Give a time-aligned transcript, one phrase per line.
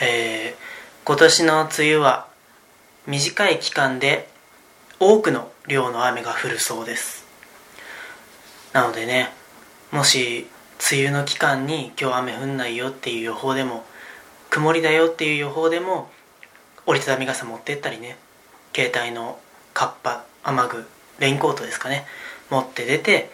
[0.00, 2.26] えー、今年の梅雨は
[3.06, 4.28] 短い期間で
[4.98, 7.26] 多くの量の雨が降るそうです。
[8.72, 9.30] なのでね
[9.90, 10.46] もし
[10.90, 13.84] 梅雨の期間に今日雨降んないよっていう予報でも
[14.48, 16.10] 曇りだよっていう予報でも
[16.86, 18.16] 折りたたみ傘持ってったりね
[18.74, 19.38] 携帯の
[19.74, 20.86] カッパ雨具
[21.18, 22.06] レインコートですかね
[22.48, 23.30] 持って出て、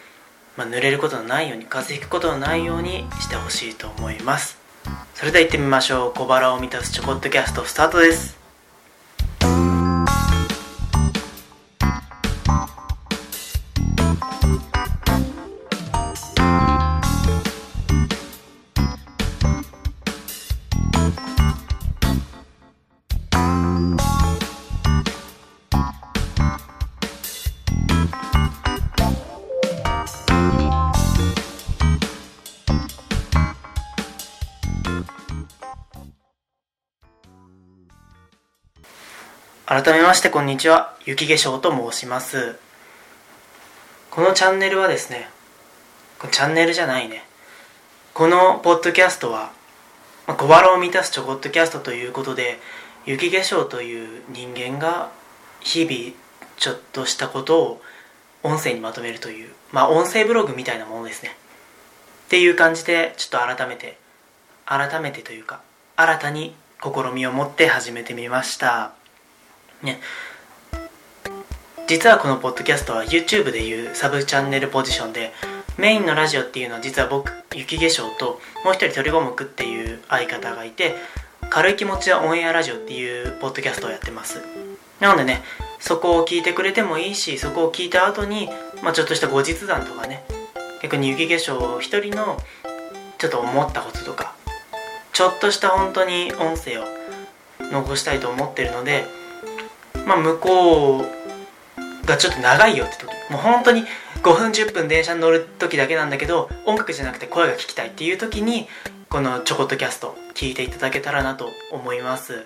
[0.57, 4.66] まあ、濡れることのないように風邪ひくことのないようにしてほしいと思います。
[5.13, 6.13] それでは行ってみましょう。
[6.13, 8.46] 小腹を満たすチョコットキャストスタートです。
[39.69, 42.55] 改めましてこんにちは雪化粧と申します。
[44.09, 45.27] このチャンネルはですね
[46.19, 47.25] こチャンネルじゃないね。
[48.13, 49.51] このポッドキャストは、
[50.25, 52.59] 小腹を満たすチョコットキャストということで
[53.05, 55.11] 雪化粧という人間が
[55.59, 56.15] 日々
[56.55, 57.81] ちょっとしたことを
[58.43, 61.35] 音声にまとめるというまあ音声ブログみたいなものですね。
[62.27, 63.97] っていう感じでちょっと改めて
[64.65, 65.59] 改めてというか
[65.97, 68.93] 新たに試みを持って始めてみました。
[69.83, 69.99] ね。
[71.87, 75.31] 実はこのポッドキャストは YouTube でいうサブチャンネルポジションで
[75.77, 80.95] メインのラジオっていうのは実は僕雪化粧ともう一人鳥五目っていう相方がいて
[81.49, 84.41] 軽い気持ちはオンエアラジオっていうポッドキャストをやってます。
[84.99, 85.43] なのでね
[85.79, 88.49] そこを聞いてくれてもいいしそこを聞いた後に、
[88.83, 90.23] まあ、ちょっとした後日談とかね
[90.81, 92.37] 逆に雪化粧を一人の
[93.17, 94.35] ちょっと思ったこととか
[95.13, 96.85] ちょっとした本当に音声を
[97.59, 99.05] 残したいと思ってるので
[100.07, 103.83] まあ、向こうがちょっと長いよって時もう本当に
[104.23, 108.67] 5分10分電車に乗る時だけなんだけど音楽じゃなくて声が聞きたいっていう時に
[109.09, 112.45] このちょこっとキャスト聞いていただけたらなと思います。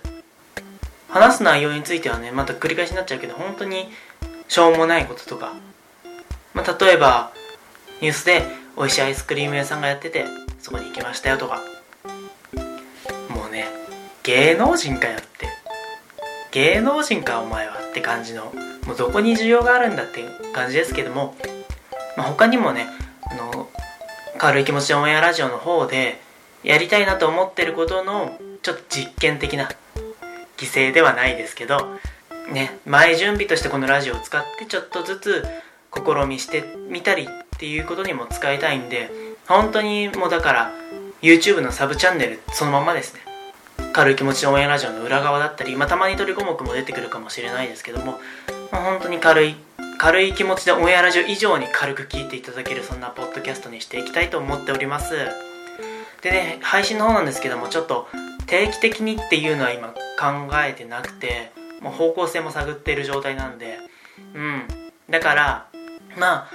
[1.07, 3.89] 話す内容についてはねまた繰り返しになっちゃうけど本当に
[4.47, 5.53] しょうもないこととか、
[6.53, 7.31] まあ、例えば
[8.01, 8.43] ニュースで
[8.77, 10.25] 美味しいアイスクリーム屋さんがやってて
[10.59, 11.61] そこに行きましたよとか。
[13.29, 13.65] もうね
[14.23, 15.50] 芸能人かよって。
[16.51, 18.53] 芸能人かお前はって感じの
[18.85, 21.35] もうどこに需要があるんだっていう感じですけども、
[22.17, 22.87] まあ、他にもね
[23.29, 23.69] あの
[24.37, 26.19] 軽い気持ちでオンエアラジオの方で
[26.63, 29.69] やりたいなと思ってることのちょっと実験的な
[30.57, 31.97] 犠牲ではないですけど
[32.51, 35.43] ね前準備としてこのラジオを使ってちょっとずつ
[35.93, 37.27] 試みしてみたりっ
[37.59, 39.09] ていうことにも使いたいんで
[39.47, 40.71] 本当にもうだから
[41.21, 43.30] YouTube のサブチャンネルそのままですね。
[43.93, 48.19] 軽い気持ちの応援ラジオの裏側だったり、まあ、たまに鳥五目も出てくるかもしれないですけども、
[48.71, 49.55] まあ、本当に軽い
[49.97, 55.13] 軽い気持ちでオンエアラジオ以上に軽く聞いていただけるそんなポッドキャストにしていきたいと思っております。
[56.21, 58.07] でね配信の方なんですけどもちょっと
[58.47, 61.51] 定期的にっていうのは今考えてなくて
[61.81, 63.77] もう方向性も探っている状態なんで。
[64.33, 64.63] うん。
[65.09, 65.67] だから
[66.17, 66.47] ま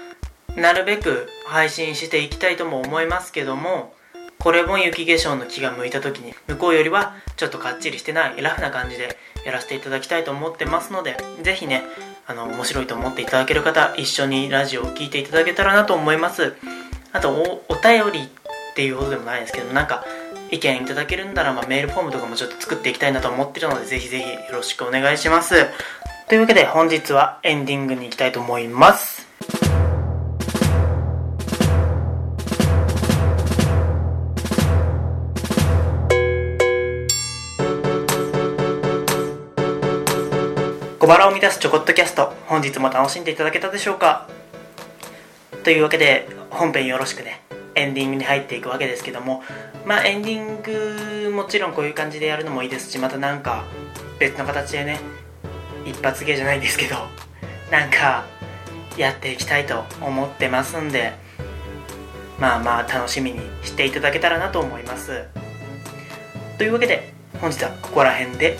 [0.56, 3.94] あなるべく配信していきたいとも思いますけども
[4.46, 11.82] これも雪化粧の木が向いた時に向こうよりはちょっとかっちりしてないラフな感じでやらせていただきたいと思ってますので是非ね
[12.28, 16.54] あの面白いと思っていただける方一緒にラジオを聴いていただけたらなと思います。
[17.12, 18.28] あとお便りっ
[18.76, 20.04] ていうほどでもないですけどなんか
[20.52, 25.56] 意見いただけるんなら、まあ、メールフォームとかもちょっと作っていきたいなと思ってるのでぜひぜひよろしくお願いします。
[26.28, 29.26] というわけで本日はエンディングに行きたいと思います。
[40.98, 44.26] 小腹を満たすちょこっとキャスト本日も楽しんでいただけたでしょうか？
[45.62, 47.42] というわけで本編よろしくね
[47.74, 49.42] エンディングに入っていくわけですけども
[49.84, 53.64] まあエンディングもちろんこういう感じでやるのもいいですしまたなんか
[54.18, 54.98] 別の形でね
[55.84, 56.96] 一発芸じゃないですけど
[57.70, 58.24] なんか
[58.96, 61.12] やっていきたいと思ってますんで
[62.40, 65.24] まあまあ楽しみにしていただけたらなと思います。
[66.56, 68.56] というわけで本日はここら辺で。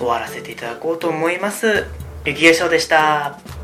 [0.00, 1.86] 終わらせていただこうと思います。
[2.24, 3.59] 雪化粧でした。